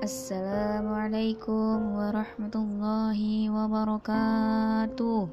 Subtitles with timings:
[0.00, 5.28] Assalamualaikum warahmatullahi wabarakatuh.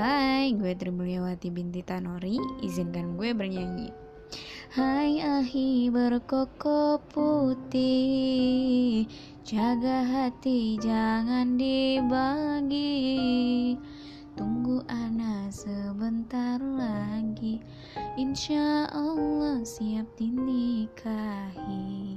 [0.00, 3.92] Hai, gue Trimulyawati binti Tanori Izinkan gue bernyanyi.
[4.72, 9.04] Hai ahi berkoko putih.
[9.44, 12.96] Jaga hati jangan dibagi.
[14.40, 17.60] Tunggu ana sebentar lagi.
[18.16, 22.16] Insya Allah siap dinikahi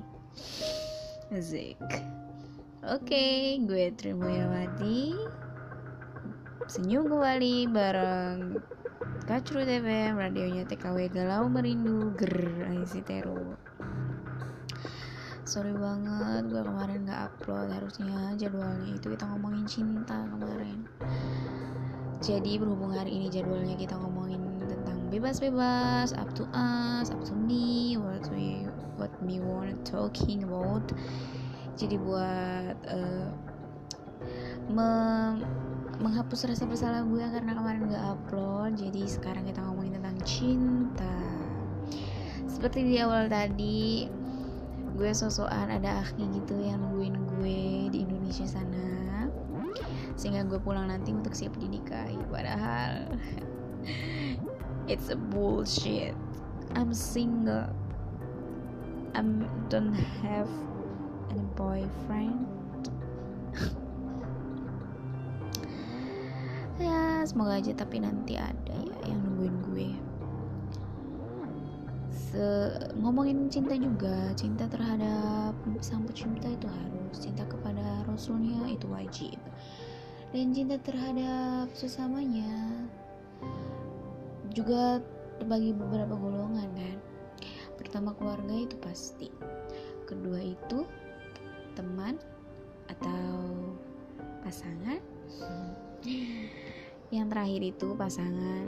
[1.27, 1.75] Asik
[2.87, 5.11] Oke, gue Trimulyawati
[6.71, 8.55] Senyum kembali bareng
[9.27, 13.59] Kacru TV, radionya TKW Galau Merindu Ger, Aisi Teru.
[15.43, 17.75] Sorry banget, gue kemarin gak upload.
[17.75, 20.87] Harusnya jadwalnya itu kita ngomongin cinta kemarin.
[22.23, 27.99] Jadi berhubung hari ini jadwalnya kita ngomongin tentang bebas-bebas Up to us, up to me,
[27.99, 28.66] what we
[28.97, 30.83] what me want talking about
[31.77, 33.29] jadi buat uh,
[34.73, 34.89] me
[35.97, 38.77] menghapus rasa bersalah gue karena kemarin gak upload.
[38.77, 41.17] Jadi sekarang kita ngomongin tentang cinta.
[42.49, 44.09] Seperti di awal tadi
[44.97, 47.61] gue sosokan ada akhi gitu yang nungguin gue
[47.93, 49.29] di Indonesia sana.
[50.17, 53.13] Sehingga gue pulang nanti untuk siap dinikahi padahal
[54.91, 56.17] it's a bullshit.
[56.73, 57.69] I'm single
[59.15, 59.21] I
[59.69, 60.49] don't have
[61.31, 62.47] any boyfriend.
[66.77, 69.89] Ya semoga aja tapi nanti ada ya yang nungguin gue.
[72.13, 72.69] Se
[73.01, 79.41] ngomongin cinta juga cinta terhadap sang pecinta itu harus cinta kepada rasulnya itu wajib.
[80.29, 82.85] Dan cinta terhadap sesamanya
[84.53, 85.01] juga
[85.41, 86.97] terbagi beberapa golongan kan
[87.77, 89.29] pertama keluarga itu pasti.
[90.09, 90.83] Kedua itu
[91.77, 92.17] teman
[92.89, 93.53] atau
[94.41, 94.99] pasangan.
[97.13, 98.65] Yang terakhir itu pasangan.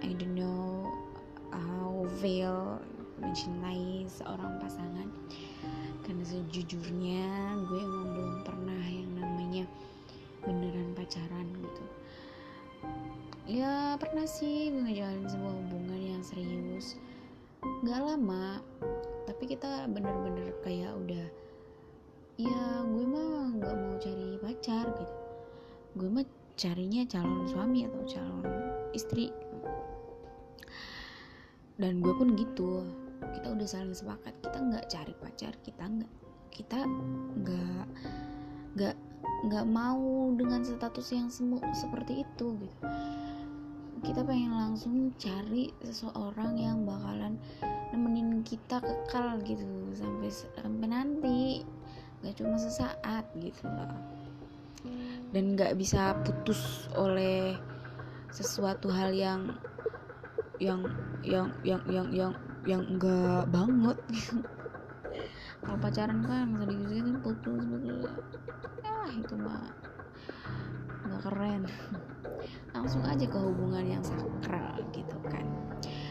[0.00, 0.88] I don't know
[1.52, 2.80] how feel
[3.20, 5.08] mencintai seorang pasangan.
[6.02, 7.28] Karena sejujurnya
[7.68, 9.64] gue emang belum pernah yang namanya
[10.40, 11.84] beneran pacaran gitu.
[13.50, 16.96] Ya pernah sih gue ngejalanin sebuah hubungan yang serius
[17.60, 18.60] nggak lama
[19.28, 21.26] tapi kita bener-bener kayak udah
[22.40, 25.16] ya gue mah nggak mau cari pacar gitu.
[26.00, 26.26] Gue mah
[26.56, 28.46] carinya calon suami atau calon
[28.96, 29.28] istri.
[31.76, 32.84] Dan gue pun gitu
[33.20, 36.12] kita udah saling sepakat kita nggak cari pacar kita nggak
[36.48, 36.80] kita
[37.44, 37.86] nggak
[38.76, 38.96] nggak
[39.48, 42.76] nggak mau dengan status yang semu seperti itu gitu
[44.00, 47.36] kita pengen langsung cari seseorang yang bakalan
[47.92, 51.40] nemenin kita kekal gitu sampai sampai nanti
[52.20, 54.20] nggak cuma sesaat gitu loh
[55.30, 57.54] dan nggak bisa putus oleh
[58.30, 59.54] sesuatu hal yang
[60.60, 60.84] yang
[61.22, 62.32] yang yang yang yang
[62.68, 63.98] yang enggak banget.
[65.64, 68.10] Kalau pacaran kan sedikit-sedikit putus putus.
[68.84, 69.72] Ah itu mah
[71.00, 71.62] nggak keren
[72.72, 75.44] langsung aja ke hubungan yang sakral gitu kan.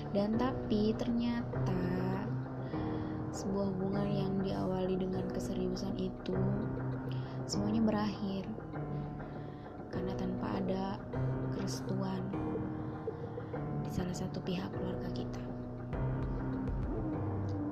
[0.09, 1.79] Dan tapi ternyata
[3.29, 6.35] sebuah hubungan yang diawali dengan keseriusan itu
[7.45, 8.44] semuanya berakhir
[9.89, 10.85] karena tanpa ada
[11.53, 12.22] kerestuan
[13.85, 15.41] di salah satu pihak keluarga kita.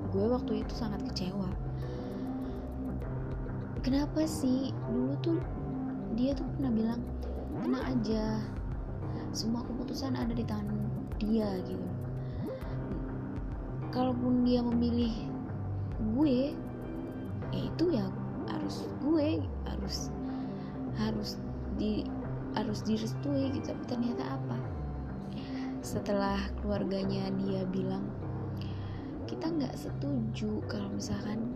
[0.08, 1.50] Gue waktu itu sangat kecewa.
[3.84, 4.74] Kenapa sih?
[4.90, 5.38] Dulu tuh
[6.18, 7.00] dia tuh pernah bilang
[7.62, 8.42] tenang aja.
[9.34, 10.78] Semua keputusan ada di tangan
[11.20, 11.88] dia gitu.
[13.92, 15.12] Kalaupun dia memilih
[16.14, 16.54] gue
[17.48, 18.06] ya itu ya
[18.48, 20.12] harus gue harus
[20.98, 21.30] harus
[21.76, 22.06] di
[22.56, 23.74] harus direstui gitu.
[23.74, 24.58] Tapi ternyata apa?
[25.82, 28.06] Setelah keluarganya dia bilang
[29.28, 31.52] kita nggak setuju kalau misalkan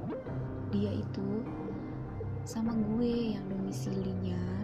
[0.69, 1.43] dia itu
[2.44, 4.62] sama gue yang domisilinya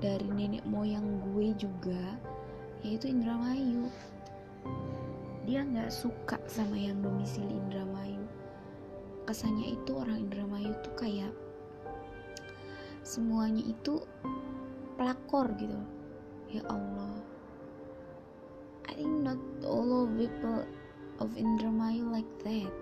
[0.00, 2.16] dari nenek moyang gue juga
[2.80, 3.92] yaitu Indramayu.
[5.44, 8.24] Dia nggak suka sama yang domisili Indramayu.
[9.28, 11.32] Kesannya itu orang Indramayu tuh kayak
[13.04, 14.00] semuanya itu
[14.96, 15.76] pelakor gitu.
[16.48, 17.20] Ya Allah.
[18.88, 20.64] I think not all of people
[21.20, 22.72] of Indramayu like that.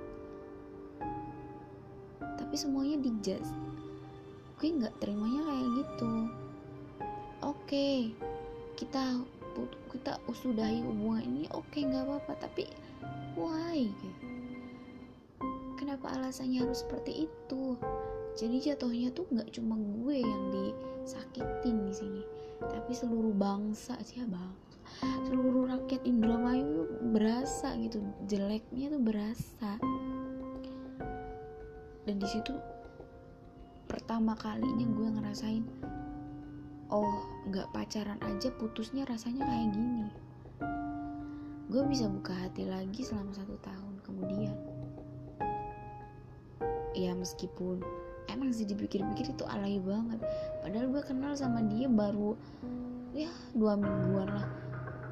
[2.23, 3.51] Tapi semuanya dijudge.
[4.63, 6.11] Gue nggak terimanya kayak gitu
[7.43, 8.11] oke okay,
[8.79, 9.23] kita
[9.91, 12.65] kita usudahi hubungan ini oke okay, nggak apa-apa tapi
[13.35, 13.91] why?
[15.79, 17.79] Kenapa alasannya harus seperti itu?
[18.39, 22.23] Jadi jatuhnya tuh nggak cuma gue yang disakitin di sini
[22.59, 24.55] tapi seluruh bangsa sih bang.
[25.31, 29.71] Seluruh rakyat Indramayu berasa gitu jeleknya tuh berasa.
[32.03, 32.55] Dan di situ
[33.87, 35.65] pertama kalinya gue ngerasain
[36.89, 40.09] oh nggak pacaran aja putusnya rasanya kayak gini.
[41.69, 44.57] Gue bisa buka hati lagi selama satu tahun kemudian.
[46.97, 47.85] Ya meskipun
[48.33, 50.21] emang sih dipikir-pikir itu alay banget.
[50.65, 52.33] Padahal gue kenal sama dia baru
[53.13, 54.49] ya dua mingguan lah.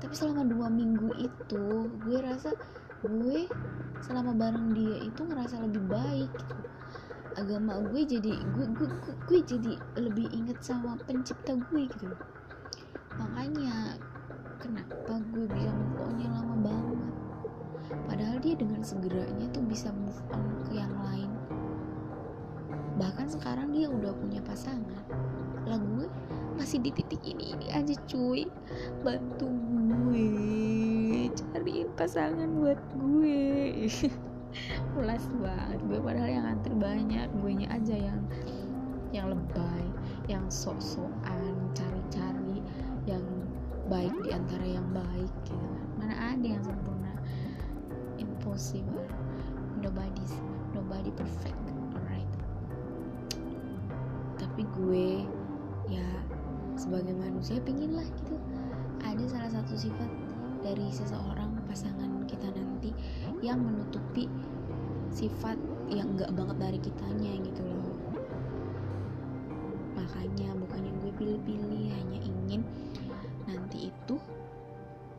[0.00, 2.56] Tapi selama dua minggu itu gue rasa
[3.04, 3.44] gue
[4.00, 6.56] selama bareng dia itu ngerasa lebih baik gitu
[7.36, 12.16] agama gue jadi gue, gue, gue, gue jadi lebih inget sama pencipta gue gitu.
[13.16, 14.00] Makanya
[14.60, 17.14] kenapa gue bisa move lama banget?
[18.08, 21.30] Padahal dia dengan segeranya tuh bisa move on ke yang lain.
[22.96, 25.04] Bahkan sekarang dia udah punya pasangan.
[25.68, 26.08] Lah gue
[26.56, 28.48] masih di titik ini ini aja cuy.
[29.04, 29.52] Bantu
[30.08, 30.26] gue
[31.36, 33.44] cariin pasangan buat gue
[34.96, 38.20] pulas banget gue padahal yang antri banyak gue nya aja yang
[39.12, 39.84] yang lebay
[40.24, 42.64] yang sok-sokan cari-cari
[43.04, 43.22] yang
[43.86, 45.86] baik di antara yang baik gitu kan.
[46.00, 47.14] Mana ada yang sempurna?
[48.18, 49.06] Impossible.
[49.78, 50.24] Nobody
[50.74, 51.60] nobody perfect.
[51.94, 52.32] Alright.
[54.42, 55.22] Tapi gue
[55.86, 56.08] ya
[56.74, 58.34] sebagai manusia pingin lah gitu.
[59.06, 60.10] Ada salah satu sifat
[60.66, 62.90] dari seseorang pasangan kita nanti
[63.38, 64.26] yang menutupi
[65.16, 65.56] sifat
[65.88, 67.96] yang enggak banget dari kitanya gitu loh.
[69.96, 72.60] Makanya bukannya gue pilih-pilih hanya ingin
[73.48, 74.20] nanti itu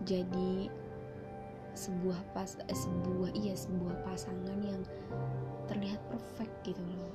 [0.06, 0.70] jadi
[1.74, 4.82] sebuah pas eh, sebuah iya sebuah pasangan yang
[5.66, 7.14] terlihat perfect gitu loh.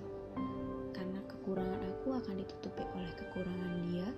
[0.91, 4.09] Karena kekurangan aku akan ditutupi oleh kekurangan dia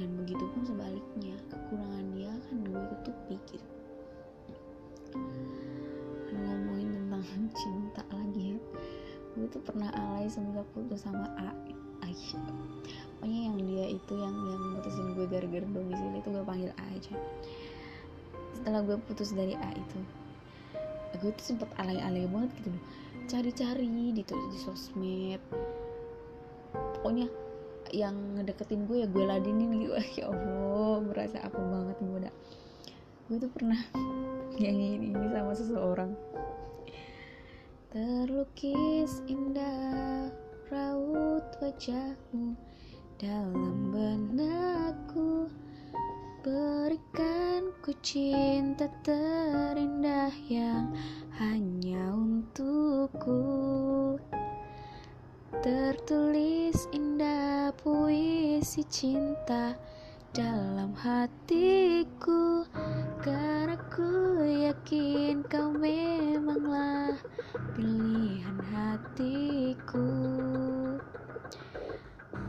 [0.00, 3.68] dan begitu pun sebaliknya kekurangan dia akan gue tutupi gitu.
[6.32, 6.89] Ngomongin
[7.20, 8.58] tentang cinta lagi ya.
[9.36, 11.54] Gue tuh pernah alay semenjak putus sama A
[12.02, 12.42] Aisyah.
[13.20, 17.14] Pokoknya yang dia itu yang yang mutusin gue gara-gara domisili itu gue panggil A aja.
[18.56, 20.00] Setelah gue putus dari A itu
[21.20, 22.82] gue tuh sempet alay-alay banget gitu loh.
[23.28, 25.42] Cari-cari di, di sosmed.
[26.72, 27.28] Pokoknya
[27.90, 29.94] yang ngedeketin gue ya gue ladenin gitu.
[30.18, 32.34] Ya Allah merasa apa banget gue udah
[33.30, 33.78] gue tuh pernah
[34.60, 36.10] nyanyiin ini sama seseorang
[37.90, 40.30] terlukis indah
[40.70, 42.54] raut wajahmu
[43.18, 45.50] dalam benakku.
[46.40, 50.94] Berikan ku cinta terindah yang
[51.34, 53.42] hanya untukku.
[55.58, 59.74] Tertulis indah puisi cinta
[60.30, 62.62] dalam hatiku
[63.18, 67.18] karena ku yakin kau memanglah
[67.74, 70.06] pilihan hatiku.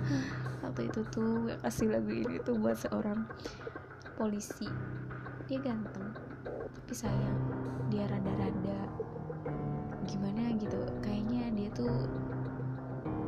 [0.61, 3.25] Waktu itu tuh gue kasih lagu ini tuh buat seorang
[4.13, 4.69] polisi.
[5.49, 6.13] Dia ganteng
[6.45, 7.39] tapi sayang
[7.89, 8.81] dia rada-rada
[10.05, 10.77] gimana gitu.
[11.01, 12.05] Kayaknya dia tuh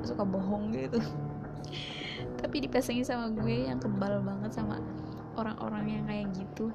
[0.06, 1.01] suka bohong gitu
[2.39, 4.79] tapi dipasangin sama gue yang kebal banget sama
[5.39, 6.70] orang-orang yang kayak gitu.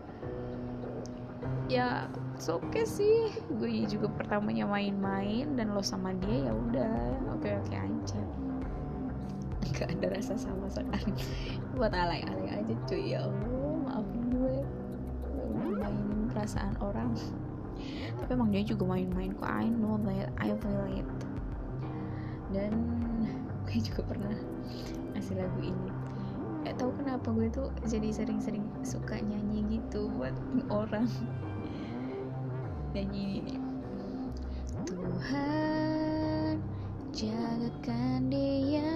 [1.69, 2.09] Ya
[2.49, 3.33] oke okay sih.
[3.61, 6.99] Gue juga pertamanya main-main dan lo sama dia ya udah.
[7.39, 8.23] Oke oke aja.
[9.69, 11.13] Gak ada rasa sama sekali
[11.77, 13.15] buat alay-alay aja cuy.
[13.15, 14.57] Ya Allah maafin gue.
[15.55, 17.13] Udah mainin perasaan orang.
[18.19, 19.47] Tapi emang dia juga main-main kok.
[19.47, 20.33] I know that.
[20.41, 21.07] I feel it
[22.53, 22.73] dan
[23.69, 24.33] gue juga pernah
[25.19, 25.91] ngasih lagu ini.
[26.63, 30.31] Gak tau kenapa gue tuh jadi sering-sering suka nyanyi gitu buat
[30.71, 31.11] orang.
[32.95, 33.43] Nyanyi.
[33.43, 33.55] Ini
[34.87, 36.63] Tuhan
[37.11, 38.95] jagakan dia.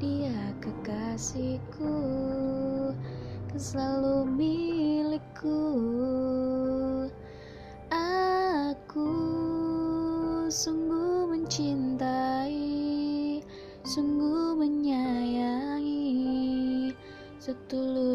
[0.00, 2.00] Dia kekasihku
[3.52, 5.60] kan selalu milikku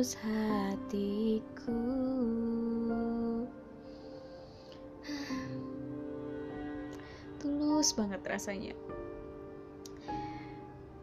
[0.05, 1.81] setulus hatiku.
[7.41, 8.77] Tulus banget rasanya.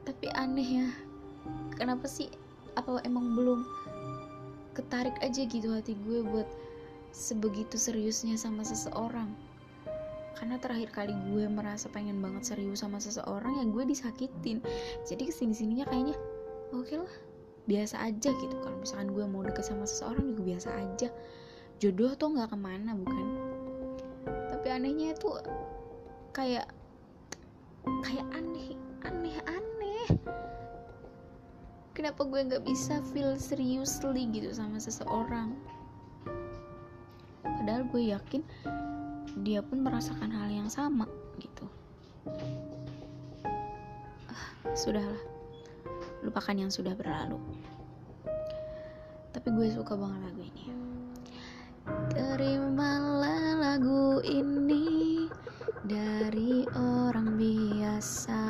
[0.06, 0.88] Tapi aneh ya
[1.74, 2.30] kenapa sih?
[2.78, 3.66] Apa emang belum
[4.78, 6.46] ketarik aja gitu hati gue buat
[7.10, 9.34] sebegitu seriusnya sama seseorang?
[10.38, 14.62] Karena terakhir kali gue merasa pengen banget serius sama seseorang ya gue disakitin.
[15.10, 16.14] Jadi ke sini sininya kayaknya
[16.70, 17.31] oke okay lah
[17.66, 18.54] biasa aja gitu.
[18.62, 21.08] Kalau misalkan gue mau deket sama seseorang juga biasa aja.
[21.78, 23.26] Jodoh tuh nggak ke mana bukan?
[24.50, 25.28] Tapi anehnya itu
[26.30, 26.66] kayak
[28.06, 30.06] kayak aneh aneh aneh.
[31.92, 35.54] Kenapa gue nggak bisa feel seriously gitu sama seseorang?
[37.42, 38.42] Padahal gue yakin
[39.42, 41.06] dia pun merasakan hal yang sama
[41.38, 41.66] gitu.
[44.26, 45.31] Ah, sudahlah
[46.22, 47.38] lupakan yang sudah berlalu.
[49.32, 50.66] Tapi gue suka banget lagu ini.
[52.14, 55.26] Terimalah lagu ini
[55.82, 58.44] dari orang biasa.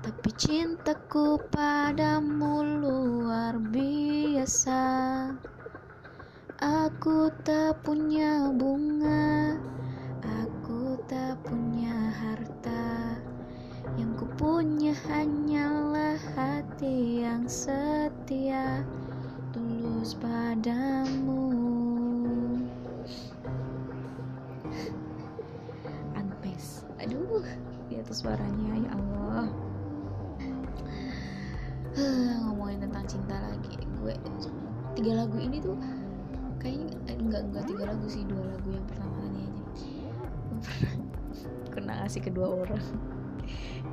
[0.00, 4.82] Tapi cintaku padamu luar biasa.
[6.60, 9.56] Aku tak punya bunga,
[10.20, 13.09] aku tak punya harta.
[14.00, 18.80] Yang ku punya hanyalah hati yang setia,
[19.52, 21.52] tulus padamu.
[26.16, 27.44] Unpace, aduh,
[27.92, 29.52] di atas suaranya ya Allah.
[32.48, 34.16] ngomongin tentang cinta lagi, gue
[34.96, 35.76] tiga lagu ini tuh
[36.56, 36.88] kayaknya
[37.20, 39.60] enggak enggak tiga lagu sih dua lagu yang pertama tadi aja.
[41.68, 42.80] Kena ngasih kedua orang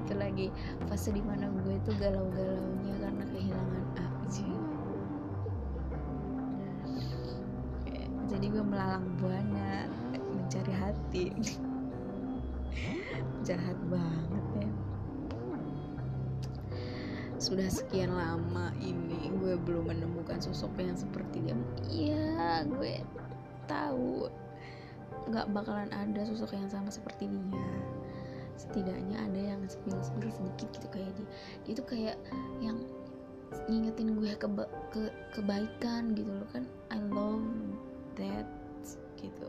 [0.08, 0.48] itu lagi
[0.88, 3.84] fase di mana gue itu galau-galaunya karena kehilangan
[4.32, 4.48] sih
[8.28, 9.88] jadi gue melalang buana
[10.36, 11.32] mencari hati.
[13.48, 14.72] Jahat banget ya.
[17.40, 21.56] Sudah sekian lama ini gue belum menemukan sosok yang seperti dia.
[21.88, 23.00] Iya gue
[23.66, 24.28] tahu.
[25.32, 27.97] Nggak bakalan ada sosok yang sama seperti dia
[28.58, 31.28] setidaknya ada yang spill spill sedikit gitu kayak dia.
[31.64, 32.18] Dia itu kayak
[32.60, 32.78] yang
[33.72, 34.48] ngingetin gue ke
[34.92, 35.02] ke
[35.38, 36.66] kebaikan gitu loh kan.
[36.90, 37.46] I love
[38.18, 38.50] that
[39.22, 39.48] gitu.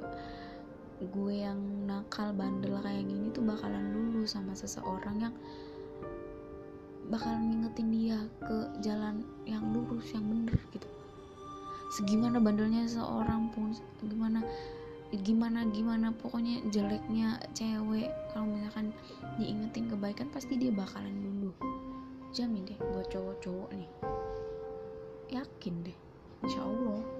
[1.08, 5.34] Gue yang nakal bandel kayak gini tuh bakalan lulu sama seseorang yang
[7.08, 10.88] bakalan ngingetin dia ke jalan yang lurus yang bener gitu.
[11.96, 13.72] Segimana bandelnya seorang pun
[14.04, 14.44] gimana
[15.08, 18.92] gimana gimana pokoknya jeleknya cewek kalau misalkan
[19.40, 21.50] diingetin kebaikan pasti dia bakalan dulu
[22.36, 23.90] jamin deh buat cowok-cowok nih.
[25.32, 25.98] Yakin deh
[26.44, 27.00] insya Allah.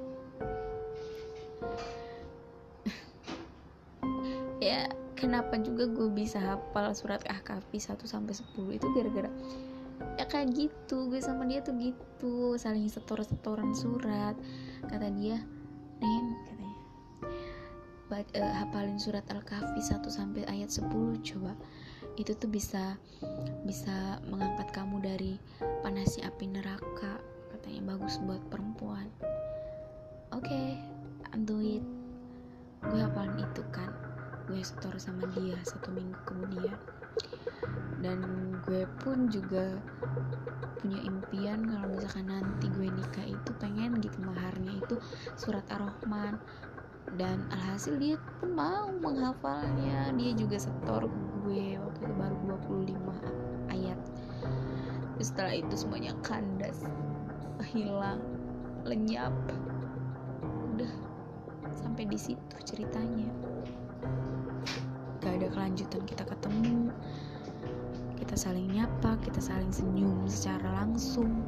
[4.59, 9.30] Ya kenapa juga gue bisa hafal surat Kahfi 1 sampai 10 itu gara-gara
[10.18, 14.35] ya kayak gitu gue sama dia tuh gitu saling setor-setoran surat.
[14.90, 15.38] Kata dia
[16.02, 16.57] Bac
[18.10, 20.88] uh, hafalin surat al-kahfi 1 sampai ayat 10
[21.20, 21.52] coba.
[22.16, 22.96] Itu tuh bisa
[23.62, 25.36] bisa mengangkat kamu dari
[25.84, 27.20] panasnya api neraka
[27.54, 27.94] katanya.
[27.94, 29.12] Bagus buat perempuan.
[30.32, 30.68] Oke okay,
[31.32, 31.84] I'm do it.
[32.88, 33.92] Gue hafalin itu kan.
[34.48, 36.78] Gue setor sama dia satu minggu kemudian.
[38.00, 38.22] Dan
[38.64, 39.76] gue pun juga
[40.78, 44.94] punya impian kalau misalkan nanti gue nikah itu pengen gitu maharnya itu
[45.34, 46.38] surat ar-Rahman
[47.16, 50.12] dan alhasil dia pun mau menghafalnya.
[50.18, 51.08] Dia juga setor
[51.46, 53.98] gue waktu itu baru 25 ayat.
[55.22, 56.84] Setelah itu semuanya kandas
[57.72, 58.20] hilang
[58.84, 59.32] lenyap.
[60.76, 60.92] Udah
[61.72, 63.30] sampai di situ ceritanya.
[65.24, 66.92] Gak ada kelanjutan kita ketemu
[68.18, 71.40] kita saling nyapa kita saling senyum secara langsung.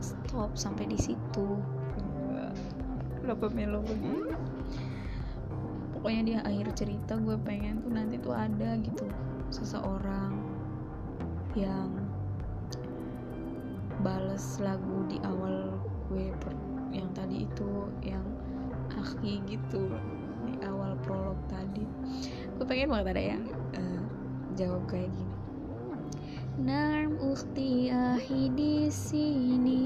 [0.00, 1.60] Stop sampai di situ
[3.26, 4.22] kenapa melo begini
[5.98, 9.02] pokoknya di akhir cerita gue pengen tuh nanti tuh ada gitu
[9.50, 10.38] seseorang
[11.58, 11.90] yang
[14.06, 15.74] bales lagu di awal
[16.06, 16.54] gue per,
[16.94, 18.22] yang tadi itu yang
[18.94, 19.90] aki gitu
[20.46, 21.82] di awal prolog tadi.
[22.54, 24.02] Gue pengen banget ada yang uh,
[24.54, 25.34] jawab kayak gini.
[26.62, 29.82] Narm ukti ahi di sini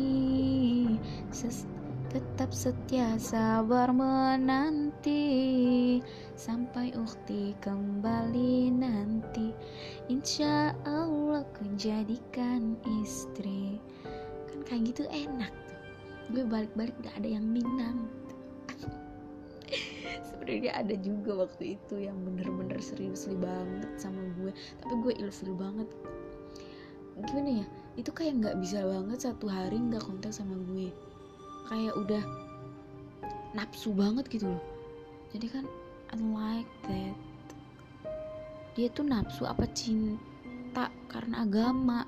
[1.33, 1.65] Ses
[2.11, 5.23] tetap setia sabar menanti
[6.35, 9.55] sampai ukti kembali nanti.
[10.11, 12.75] Insya Allah ku jadikan
[13.07, 13.79] istri.
[14.51, 15.79] Kan kayak gitu enak tuh.
[16.35, 18.11] Gue balik-balik gak ada yang minang.
[20.35, 24.51] Sebenarnya ada juga waktu itu yang bener-bener serius banget sama gue.
[24.83, 25.87] Tapi gue ilfil banget.
[27.23, 27.67] Gimana ya?
[27.95, 30.91] Itu kayak nggak bisa banget satu hari nggak kontak sama gue
[31.71, 32.25] kayak udah
[33.55, 34.63] nafsu banget gitu loh.
[35.31, 35.65] Jadi kan
[36.11, 37.17] unlike that.
[38.75, 42.03] Dia tuh nafsu apa cinta karena agama.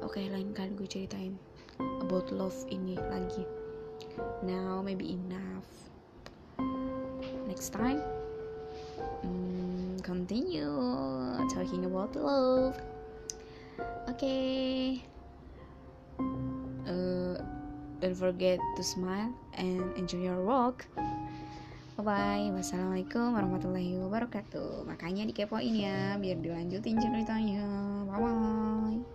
[0.00, 1.36] Oke lain kali gue ceritain
[2.00, 3.44] about love ini lagi.
[4.40, 5.68] Now maybe enough.
[7.44, 8.00] Next time.
[9.20, 10.72] Mm, continue
[11.52, 12.80] talking about love.
[14.08, 15.04] Okay
[16.86, 17.36] uh,
[18.00, 20.86] don't forget to smile and enjoy your walk.
[21.94, 24.82] Bye bye wassalamualaikum warahmatullahi wabarakatuh.
[24.82, 27.62] Makanya dikepoin ya biar dilanjutin ceritanya.
[28.10, 29.13] Bye bye